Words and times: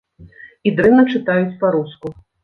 І 0.69 0.71
дрэнна 0.79 1.03
чытаюць 1.15 1.57
па-руску. 1.65 2.07